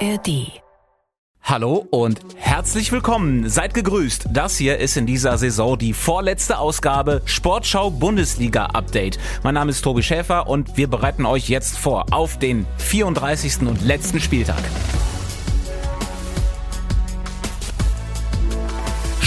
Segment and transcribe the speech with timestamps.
[0.00, 0.60] ARD.
[1.42, 3.48] Hallo und herzlich willkommen.
[3.48, 4.28] Seid gegrüßt.
[4.32, 9.18] Das hier ist in dieser Saison die vorletzte Ausgabe Sportschau Bundesliga Update.
[9.42, 13.60] Mein Name ist Tobi Schäfer und wir bereiten euch jetzt vor auf den 34.
[13.62, 14.62] und letzten Spieltag.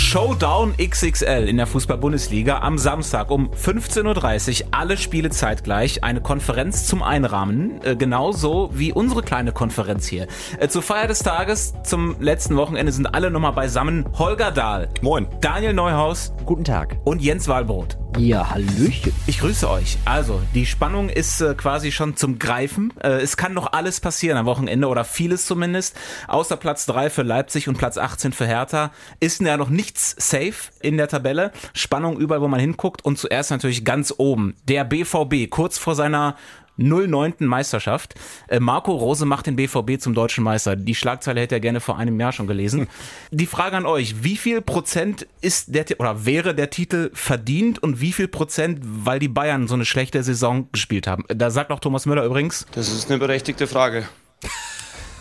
[0.10, 4.68] Showdown XXL in der Fußball-Bundesliga am Samstag um 15.30 Uhr.
[4.72, 6.04] Alle Spiele zeitgleich.
[6.04, 7.80] Eine Konferenz zum Einrahmen.
[7.84, 10.26] Äh, genauso wie unsere kleine Konferenz hier.
[10.58, 14.04] Äh, zur Feier des Tages, zum letzten Wochenende sind alle nochmal beisammen.
[14.18, 14.90] Holger Dahl.
[15.04, 15.28] Moin.
[15.42, 16.34] Daniel Neuhaus.
[16.44, 16.98] Guten Tag.
[17.04, 18.00] Und Jens Wahlbrot.
[18.20, 19.14] Ja, Hallöchen.
[19.28, 19.98] Ich grüße euch.
[20.04, 22.92] Also, die Spannung ist äh, quasi schon zum Greifen.
[23.02, 25.96] Äh, es kann noch alles passieren am Wochenende oder vieles zumindest.
[26.28, 30.70] Außer Platz 3 für Leipzig und Platz 18 für Hertha ist ja noch nichts safe
[30.82, 31.54] in der Tabelle.
[31.72, 33.06] Spannung überall, wo man hinguckt.
[33.06, 34.54] Und zuerst natürlich ganz oben.
[34.68, 36.36] Der BVB, kurz vor seiner
[36.80, 37.34] 09.
[37.40, 38.16] Meisterschaft.
[38.48, 40.76] Äh, Marco Rose macht den BVB zum deutschen Meister.
[40.76, 42.88] Die Schlagzeile hätte er gerne vor einem Jahr schon gelesen.
[43.32, 48.02] Die Frage an euch, wie viel Prozent ist der oder wäre der Titel verdient und
[48.02, 51.24] wie viel Prozent, weil die Bayern so eine schlechte Saison gespielt haben?
[51.28, 52.66] Da sagt auch Thomas Müller übrigens.
[52.74, 54.08] Das ist eine berechtigte Frage.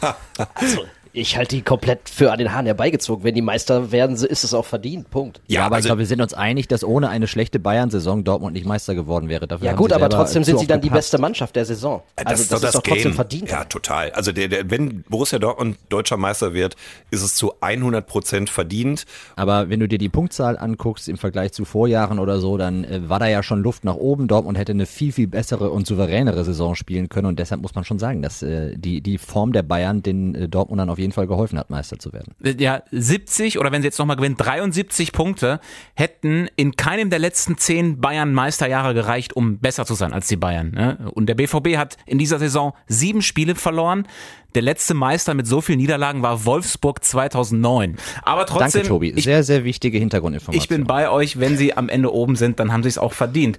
[0.55, 0.84] also,
[1.19, 3.25] ich halte die komplett für an den Haaren herbeigezogen.
[3.25, 5.11] Wenn die Meister werden, ist es auch verdient.
[5.11, 5.41] Punkt.
[5.47, 8.55] Ja, aber also, ich glaube, wir sind uns einig, dass ohne eine schlechte Bayern-Saison Dortmund
[8.55, 9.47] nicht Meister geworden wäre.
[9.47, 12.03] Dafür ja gut, aber trotzdem sind sie dann die beste Mannschaft der Saison.
[12.17, 13.15] Also das, ist doch, das ist doch trotzdem Game.
[13.15, 13.51] verdient.
[13.51, 14.11] Ja, total.
[14.13, 16.77] Also der, der, wenn Borussia Dortmund deutscher Meister wird,
[17.11, 19.05] ist es zu 100 Prozent verdient.
[19.37, 23.09] Aber wenn du dir die Punktzahl anguckst im Vergleich zu Vorjahren oder so, dann äh,
[23.09, 24.29] war da ja schon Luft nach oben.
[24.29, 27.27] Dortmund hätte eine viel, viel bessere und souveränere Saison spielen können.
[27.27, 30.49] Und deshalb muss man schon sagen, dass äh, die, die Form der Bayern den äh,
[30.49, 32.34] Dortmundern auf jeden Fall geholfen hat, Meister zu werden.
[32.59, 35.61] Ja, 70 oder wenn sie jetzt nochmal gewinnen, 73 Punkte
[35.95, 40.70] hätten in keinem der letzten zehn Bayern-Meisterjahre gereicht, um besser zu sein als die Bayern.
[40.70, 41.11] Ne?
[41.15, 44.06] Und der BVB hat in dieser Saison sieben Spiele verloren.
[44.59, 47.97] Der letzte Meister mit so vielen Niederlagen war Wolfsburg 2009.
[48.25, 48.83] Aber trotzdem.
[48.83, 49.15] Danke, Tobi.
[49.20, 50.60] Sehr, sehr wichtige Hintergrundinformation.
[50.60, 51.38] Ich bin bei euch.
[51.38, 53.59] Wenn sie am Ende oben sind, dann haben sie es auch verdient.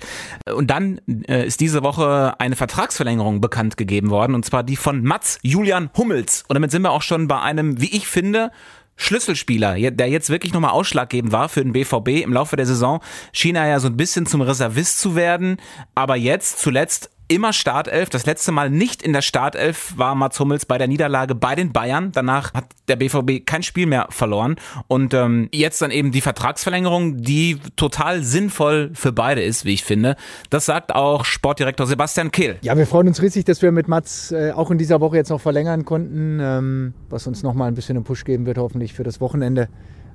[0.54, 4.36] Und dann äh, ist diese Woche eine Vertragsverlängerung bekannt gegeben worden.
[4.36, 6.44] Und zwar die von Mats Julian Hummels.
[6.50, 8.52] Und damit sind wir auch schon bei einem, wie ich finde,
[8.98, 13.00] Schlüsselspieler, der jetzt wirklich nochmal ausschlaggebend war für den BVB im Laufe der Saison,
[13.32, 15.62] schien er ja so ein bisschen zum Reservist zu werden,
[15.96, 18.10] aber jetzt zuletzt immer Startelf.
[18.10, 21.72] Das letzte Mal nicht in der Startelf war Mats Hummels bei der Niederlage bei den
[21.72, 22.12] Bayern.
[22.12, 24.58] Danach hat der BVB kein Spiel mehr verloren.
[24.88, 29.84] Und ähm, jetzt dann eben die Vertragsverlängerung, die total sinnvoll für beide ist, wie ich
[29.84, 30.16] finde.
[30.50, 32.58] Das sagt auch Sportdirektor Sebastian Kehl.
[32.62, 35.30] Ja, wir freuen uns riesig, dass wir mit Mats äh, auch in dieser Woche jetzt
[35.30, 39.04] noch verlängern konnten, ähm, was uns nochmal ein bisschen einen Push geben wird, hoffentlich für
[39.04, 39.70] das Wochenende.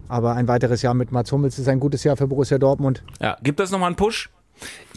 [0.08, 3.03] Aber ein weiteres Jahr mit Mats Hummels ist ein gutes Jahr für Borussia Dortmund.
[3.20, 4.30] Ja, gibt das nochmal einen Push?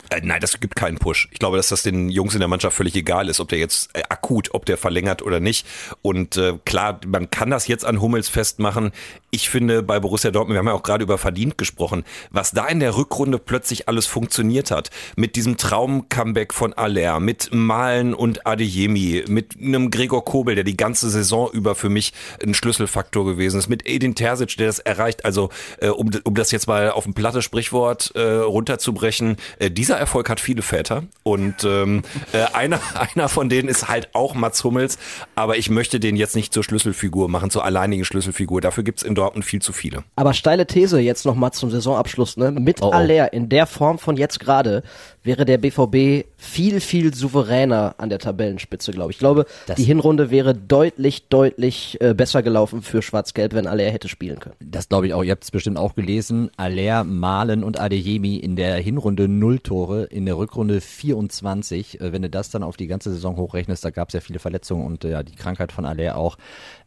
[0.10, 1.28] Äh, nein, das gibt keinen Push.
[1.32, 3.90] Ich glaube, dass das den Jungs in der Mannschaft völlig egal ist, ob der jetzt
[3.94, 5.68] äh, akut, ob der verlängert oder nicht.
[6.02, 8.92] Und äh, klar, man kann das jetzt an Hummels festmachen.
[9.32, 12.68] Ich finde bei Borussia Dortmund, wir haben ja auch gerade über verdient gesprochen, was da
[12.68, 14.90] in der Rückrunde plötzlich alles funktioniert hat.
[15.18, 20.78] Mit diesem Traum-Comeback von Aller, mit Malen und Adeyemi, mit einem Gregor Kobel, der die
[20.78, 22.14] ganze Saison über für mich
[22.44, 25.26] ein Schlüsselfaktor gewesen ist, mit Edin Terzic, der das erreicht.
[25.26, 25.50] Also
[25.82, 30.30] äh, um, um das jetzt mal auf ein plattes Sprichwort äh, runterzubrechen, äh, dieser Erfolg
[30.30, 32.04] hat viele Väter und ähm,
[32.34, 34.98] äh, einer, einer von denen ist halt auch Mats Hummels,
[35.36, 38.62] aber ich möchte den jetzt nicht zur Schlüsselfigur machen, zur alleinigen Schlüsselfigur.
[38.62, 40.04] Dafür gibt's in Dortmund viel zu viele.
[40.16, 42.52] Aber steile These jetzt noch mal zum Saisonabschluss, ne?
[42.52, 42.92] Mit oh, oh.
[42.92, 44.84] Aller in der Form von jetzt gerade
[45.24, 49.18] wäre der BVB viel, viel souveräner an der Tabellenspitze, glaube ich.
[49.18, 53.92] Ich glaube, das die Hinrunde wäre deutlich, deutlich äh, besser gelaufen für Schwarz-Gelb, wenn Aller
[53.92, 54.56] hätte spielen können.
[54.60, 55.24] Das glaube ich auch.
[55.24, 56.50] Ihr habt es bestimmt auch gelesen.
[56.58, 62.02] Aller, Malen und Adeyemi in der Hinrunde null Tore, in der Rückrunde 24.
[62.02, 64.40] Äh, wenn du das dann auf die ganze Saison hochrechnest, da gab es ja viele
[64.40, 66.38] Verletzungen und äh, ja, die Krankheit von Aller auch.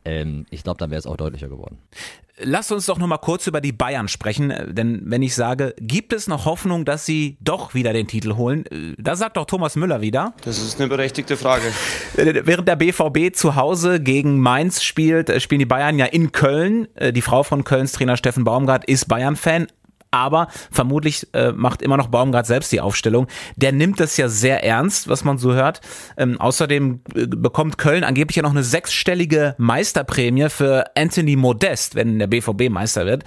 [0.05, 1.78] Ähm, ich glaube, dann wäre es auch deutlicher geworden.
[2.43, 6.15] Lass uns doch noch mal kurz über die Bayern sprechen, denn wenn ich sage, gibt
[6.15, 8.65] es noch Hoffnung, dass sie doch wieder den Titel holen?
[8.67, 10.32] Äh, da sagt doch Thomas Müller wieder.
[10.43, 11.65] Das ist eine berechtigte Frage.
[12.17, 16.32] Äh, während der BVB zu Hause gegen Mainz spielt, äh, spielen die Bayern ja in
[16.32, 16.88] Köln.
[17.12, 19.67] Die Frau von Kölns Trainer Steffen Baumgart ist Bayern-Fan,
[20.10, 23.26] aber vermutlich äh, macht immer noch Baumgart selbst die Aufstellung.
[23.56, 25.80] Der nimmt das ja sehr ernst, was man so hört.
[26.16, 32.18] Ähm, außerdem äh, bekommt Köln angeblich ja noch eine sechsstellige Meisterprämie für Anthony Modest, wenn
[32.18, 33.24] der BVB Meister wird.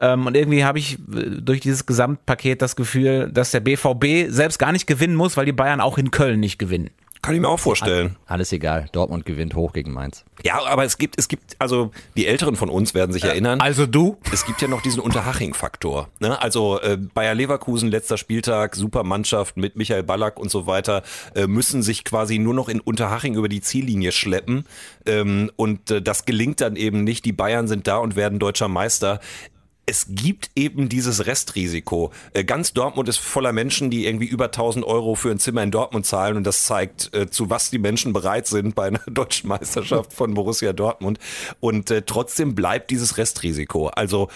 [0.00, 4.58] Ähm, und irgendwie habe ich äh, durch dieses Gesamtpaket das Gefühl, dass der BVB selbst
[4.58, 6.90] gar nicht gewinnen muss, weil die Bayern auch in Köln nicht gewinnen.
[7.24, 8.16] Kann ich mir auch vorstellen.
[8.26, 8.88] Alles egal.
[8.92, 10.24] Dortmund gewinnt hoch gegen Mainz.
[10.42, 13.60] Ja, aber es gibt, es gibt, also die Älteren von uns werden sich erinnern.
[13.60, 14.18] Also du?
[14.30, 16.08] Es gibt ja noch diesen Unterhaching-Faktor.
[16.20, 16.40] Ne?
[16.40, 21.02] Also äh, Bayer Leverkusen, letzter Spieltag, super Mannschaft mit Michael Ballack und so weiter,
[21.34, 24.66] äh, müssen sich quasi nur noch in Unterhaching über die Ziellinie schleppen.
[25.06, 27.24] Ähm, und äh, das gelingt dann eben nicht.
[27.24, 29.20] Die Bayern sind da und werden deutscher Meister
[29.86, 32.10] es gibt eben dieses Restrisiko.
[32.32, 35.70] Äh, ganz Dortmund ist voller Menschen, die irgendwie über 1000 Euro für ein Zimmer in
[35.70, 39.48] Dortmund zahlen und das zeigt, äh, zu was die Menschen bereit sind bei einer deutschen
[39.48, 41.18] Meisterschaft von Borussia Dortmund.
[41.60, 43.88] Und äh, trotzdem bleibt dieses Restrisiko.
[43.88, 44.28] Also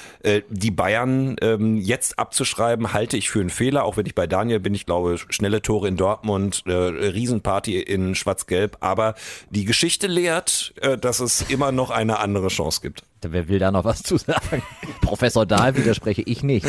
[0.48, 4.60] die Bayern ähm, jetzt abzuschreiben, halte ich für einen Fehler, auch wenn ich bei Daniel
[4.60, 4.74] bin.
[4.74, 8.78] Ich glaube, schnelle Tore in Dortmund, Riesenparty in Schwarz-Gelb.
[8.80, 9.14] Aber
[9.50, 13.02] die Geschichte lehrt, dass es immer noch eine andere Chance gibt.
[13.22, 14.62] Wer will da noch was zu sagen?
[15.00, 16.66] Professor Dahl widerspreche ich nicht.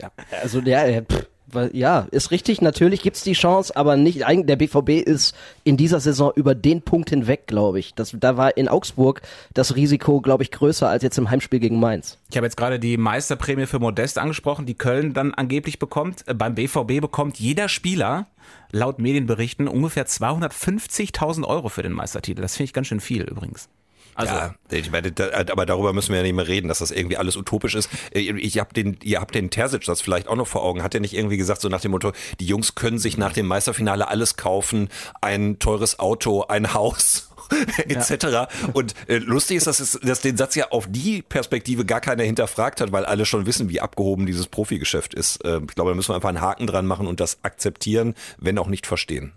[0.00, 0.10] ja,
[0.42, 1.26] also der, pff,
[1.72, 2.60] ja, ist richtig.
[2.60, 4.24] Natürlich gibt's die Chance, aber nicht.
[4.28, 5.34] Der BVB ist
[5.64, 7.94] in dieser Saison über den Punkt hinweg, glaube ich.
[7.94, 9.22] Das, da war in Augsburg
[9.54, 12.18] das Risiko, glaube ich, größer als jetzt im Heimspiel gegen Mainz.
[12.30, 16.26] Ich habe jetzt gerade die Meisterprämie für Modest angesprochen, die Köln dann angeblich bekommt.
[16.28, 18.26] Äh, beim BVB bekommt jeder Spieler
[18.72, 22.42] laut Medienberichten ungefähr 250.000 Euro für den Meistertitel.
[22.42, 23.68] Das finde ich ganz schön viel übrigens.
[24.14, 26.90] Also, ja, ich meine, da, aber darüber müssen wir ja nicht mehr reden, dass das
[26.90, 27.88] irgendwie alles utopisch ist.
[28.14, 30.82] Äh, ich hab den, ihr habt den Terzic das vielleicht auch noch vor Augen.
[30.82, 33.46] Hat er nicht irgendwie gesagt, so nach dem Motto, die Jungs können sich nach dem
[33.46, 34.88] Meisterfinale alles kaufen,
[35.20, 37.30] ein teures Auto, ein Haus
[37.88, 38.24] etc.
[38.24, 38.48] Ja.
[38.72, 42.22] Und äh, lustig ist, dass, es, dass den Satz ja auf die Perspektive gar keiner
[42.22, 45.44] hinterfragt hat, weil alle schon wissen, wie abgehoben dieses Profigeschäft ist.
[45.44, 48.58] Äh, ich glaube, da müssen wir einfach einen Haken dran machen und das akzeptieren, wenn
[48.58, 49.32] auch nicht verstehen.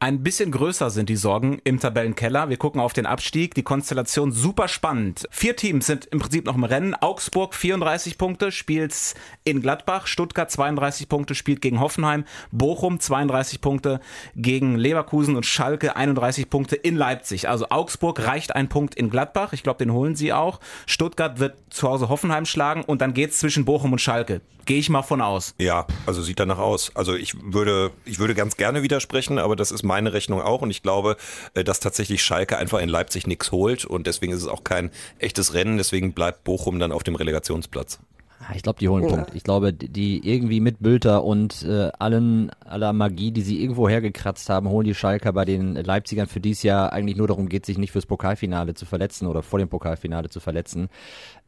[0.00, 2.48] Ein bisschen größer sind die Sorgen im Tabellenkeller.
[2.48, 3.56] Wir gucken auf den Abstieg.
[3.56, 5.26] Die Konstellation super spannend.
[5.32, 6.94] Vier Teams sind im Prinzip noch im Rennen.
[6.94, 8.94] Augsburg 34 Punkte, spielt
[9.42, 10.06] in Gladbach.
[10.06, 12.26] Stuttgart 32 Punkte, spielt gegen Hoffenheim.
[12.52, 13.98] Bochum 32 Punkte
[14.36, 17.48] gegen Leverkusen und Schalke 31 Punkte in Leipzig.
[17.48, 19.52] Also Augsburg reicht ein Punkt in Gladbach.
[19.52, 20.60] Ich glaube, den holen sie auch.
[20.86, 24.42] Stuttgart wird zu Hause Hoffenheim schlagen und dann geht's zwischen Bochum und Schalke.
[24.68, 25.54] Gehe ich mal von aus.
[25.56, 26.92] Ja, also sieht danach aus.
[26.94, 30.70] Also ich würde, ich würde ganz gerne widersprechen, aber das ist meine Rechnung auch und
[30.70, 31.16] ich glaube,
[31.54, 34.92] äh, dass tatsächlich Schalke einfach in Leipzig nichts holt und deswegen ist es auch kein
[35.18, 37.98] echtes Rennen, deswegen bleibt Bochum dann auf dem Relegationsplatz.
[38.40, 39.34] Ah, ich glaube, die holen einen Punkt.
[39.34, 44.48] Ich glaube, die irgendwie mit Bülter und äh, allen aller Magie, die sie irgendwo hergekratzt
[44.48, 47.78] haben, holen die Schalker bei den Leipzigern, für dies Jahr eigentlich nur darum geht, sich
[47.78, 50.88] nicht fürs Pokalfinale zu verletzen oder vor dem Pokalfinale zu verletzen.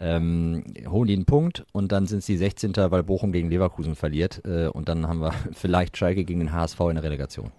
[0.00, 2.72] Ähm, holen die einen Punkt und dann sind sie 16.
[2.76, 6.81] weil Bochum gegen Leverkusen verliert äh, und dann haben wir vielleicht Schalke gegen den HSV
[6.81, 7.52] in der Relegation.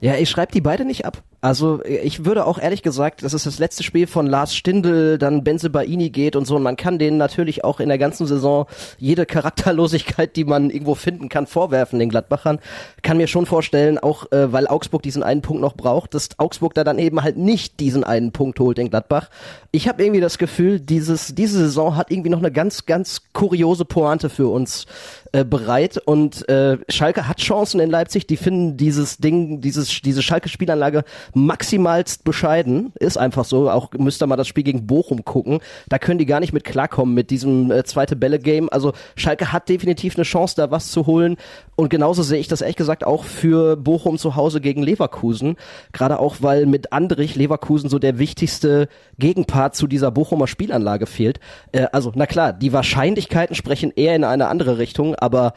[0.00, 1.22] Ja, ich schreibe die beide nicht ab.
[1.40, 5.44] Also ich würde auch ehrlich gesagt, das ist das letzte Spiel von Lars Stindl, dann
[5.44, 6.56] Benze Baini geht und so.
[6.56, 8.66] Und man kann denen natürlich auch in der ganzen Saison
[8.98, 12.58] jede Charakterlosigkeit, die man irgendwo finden kann, vorwerfen, den Gladbachern.
[13.02, 16.74] Kann mir schon vorstellen, auch äh, weil Augsburg diesen einen Punkt noch braucht, dass Augsburg
[16.74, 19.30] da dann eben halt nicht diesen einen Punkt holt in Gladbach.
[19.70, 23.84] Ich habe irgendwie das Gefühl, dieses, diese Saison hat irgendwie noch eine ganz, ganz kuriose
[23.84, 24.86] Pointe für uns
[25.32, 25.98] äh, bereit.
[25.98, 31.04] Und äh, Schalke hat Chancen in Leipzig, die finden dieses Ding, dieses, diese Schalke-Spielanlage
[31.34, 32.92] maximalst bescheiden.
[32.98, 33.70] Ist einfach so.
[33.70, 35.60] Auch müsst ihr mal das Spiel gegen Bochum gucken.
[35.88, 38.68] Da können die gar nicht mit klarkommen mit diesem äh, zweite Bälle-Game.
[38.70, 41.36] Also Schalke hat definitiv eine Chance, da was zu holen.
[41.76, 45.56] Und genauso sehe ich das ehrlich gesagt auch für Bochum zu Hause gegen Leverkusen.
[45.92, 48.88] Gerade auch, weil mit Andrich Leverkusen so der wichtigste
[49.18, 51.40] Gegenpart zu dieser Bochumer Spielanlage fehlt.
[51.72, 55.52] Äh, also, na klar, die Wahrscheinlichkeiten sprechen eher in eine andere Richtung, aber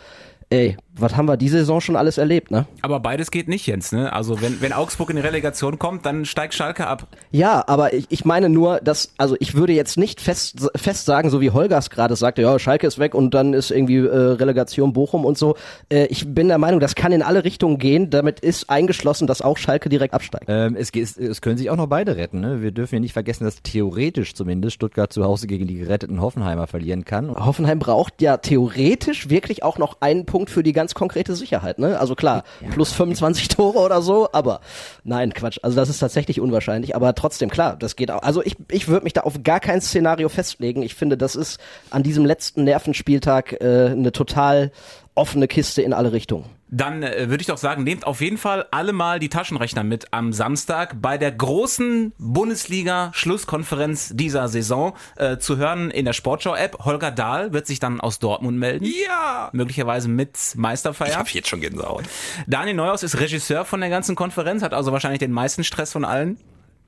[0.50, 2.66] ey, was haben wir diese Saison schon alles erlebt, ne?
[2.82, 4.14] Aber beides geht nicht, Jens, ne?
[4.14, 7.08] Also wenn, wenn Augsburg in die Relegation kommt, dann steigt Schalke ab.
[7.32, 11.30] Ja, aber ich, ich meine nur, dass, also ich würde jetzt nicht fest, fest sagen,
[11.30, 14.94] so wie Holgers gerade sagte, ja, Schalke ist weg und dann ist irgendwie äh, Relegation
[14.94, 15.56] Bochum und so.
[15.90, 18.10] Äh, ich bin der Meinung, das kann in alle Richtungen gehen.
[18.10, 20.46] Damit ist eingeschlossen, dass auch Schalke direkt absteigt.
[20.48, 22.62] Ähm, es, es, es können sich auch noch beide retten, ne?
[22.62, 26.68] Wir dürfen ja nicht vergessen, dass theoretisch zumindest Stuttgart zu Hause gegen die geretteten Hoffenheimer
[26.68, 27.34] verlieren kann.
[27.34, 32.00] Hoffenheim braucht ja theoretisch wirklich auch noch einen Punkt für die ganz konkrete Sicherheit, ne?
[32.00, 32.70] Also klar, ja.
[32.70, 34.60] plus 25 Tore oder so, aber
[35.04, 35.58] nein, Quatsch.
[35.62, 38.24] Also das ist tatsächlich unwahrscheinlich, aber trotzdem klar, das geht auch.
[38.24, 40.84] Also ich, ich würde mich da auf gar kein Szenario festlegen.
[40.84, 41.60] Ich finde, das ist
[41.92, 44.72] an diesem letzten Nervenspieltag äh, eine total
[45.16, 46.46] offene Kiste in alle Richtungen.
[46.74, 50.14] Dann äh, würde ich doch sagen, nehmt auf jeden Fall alle mal die Taschenrechner mit
[50.14, 56.86] am Samstag bei der großen Bundesliga-Schlusskonferenz dieser Saison äh, zu hören in der Sportschau-App.
[56.86, 58.86] Holger Dahl wird sich dann aus Dortmund melden.
[58.86, 59.50] Ja!
[59.52, 61.10] Möglicherweise mit Meisterfeier.
[61.10, 62.06] Ich habe jetzt schon Gänsehaut.
[62.48, 66.06] Daniel Neuhaus ist Regisseur von der ganzen Konferenz, hat also wahrscheinlich den meisten Stress von
[66.06, 66.38] allen.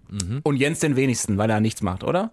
[0.10, 0.40] Mhm.
[0.44, 2.32] Und Jens den wenigsten, weil er nichts macht, oder?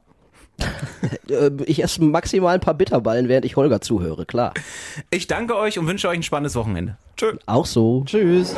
[1.29, 4.53] Äh, ich esse maximal ein paar Bitterballen, während ich Holger zuhöre, klar.
[5.11, 6.97] Ich danke euch und wünsche euch ein spannendes Wochenende.
[7.17, 7.35] Tschö.
[7.47, 8.03] Auch so.
[8.05, 8.55] Tschüss.